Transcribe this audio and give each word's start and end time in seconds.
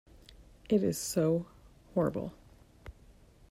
It 0.67 0.81
is 0.83 0.97
so 0.97 1.45
horrible. 1.93 2.33